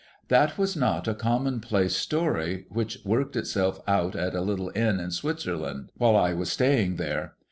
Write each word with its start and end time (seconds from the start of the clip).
That 0.29 0.57
was 0.57 0.75
not 0.75 1.07
a 1.07 1.13
commonplace 1.13 1.95
story 1.95 2.65
which 2.69 2.97
worked 3.05 3.35
itself 3.35 3.79
out 3.87 4.15
at 4.15 4.33
a 4.33 4.41
little 4.41 4.71
Inn 4.73 4.99
in 4.99 5.11
Switzerland, 5.11 5.91
while 5.95 6.15
I 6.15 6.33
was 6.33 6.51
staying 6.51 6.95
there. 6.95 7.35